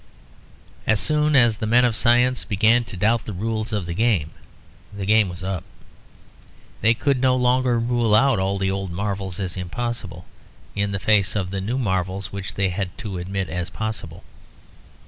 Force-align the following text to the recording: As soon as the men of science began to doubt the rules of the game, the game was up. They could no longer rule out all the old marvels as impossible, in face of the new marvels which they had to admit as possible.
As 0.87 0.99
soon 0.99 1.35
as 1.35 1.57
the 1.57 1.67
men 1.67 1.85
of 1.85 1.95
science 1.95 2.43
began 2.43 2.83
to 2.85 2.97
doubt 2.97 3.25
the 3.25 3.33
rules 3.33 3.71
of 3.71 3.85
the 3.85 3.93
game, 3.93 4.31
the 4.91 5.05
game 5.05 5.29
was 5.29 5.43
up. 5.43 5.63
They 6.81 6.95
could 6.95 7.21
no 7.21 7.35
longer 7.35 7.77
rule 7.77 8.15
out 8.15 8.39
all 8.39 8.57
the 8.57 8.71
old 8.71 8.91
marvels 8.91 9.39
as 9.39 9.55
impossible, 9.55 10.25
in 10.73 10.97
face 10.97 11.35
of 11.35 11.51
the 11.51 11.61
new 11.61 11.77
marvels 11.77 12.31
which 12.31 12.55
they 12.55 12.69
had 12.69 12.97
to 12.97 13.19
admit 13.19 13.47
as 13.47 13.69
possible. 13.69 14.23